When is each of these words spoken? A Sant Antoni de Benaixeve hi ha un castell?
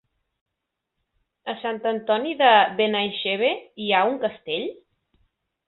A 1.53 1.53
Sant 1.59 1.77
Antoni 1.91 2.33
de 2.41 2.49
Benaixeve 2.81 3.53
hi 3.85 3.93
ha 3.93 4.03
un 4.15 4.21
castell? 4.27 4.69